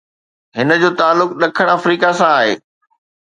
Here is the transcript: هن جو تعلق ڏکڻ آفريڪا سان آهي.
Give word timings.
هن 0.57 0.69
جو 0.81 0.89
تعلق 1.01 1.29
ڏکڻ 1.41 1.67
آفريڪا 1.77 2.09
سان 2.19 2.31
آهي. 2.39 2.53